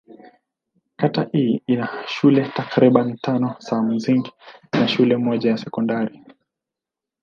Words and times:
Kata 0.95 1.29
hii 1.33 1.61
ina 1.67 2.07
shule 2.07 2.49
takriban 2.55 3.17
tano 3.17 3.55
za 3.59 3.81
msingi 3.81 4.31
na 4.73 4.87
shule 4.87 5.17
moja 5.17 5.49
ya 5.51 5.57
sekondari. 5.57 6.25